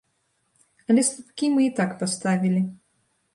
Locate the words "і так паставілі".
1.67-2.65